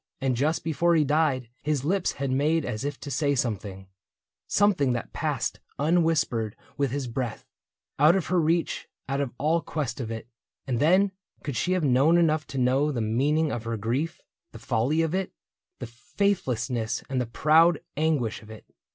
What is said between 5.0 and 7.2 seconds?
passed unwhispered with his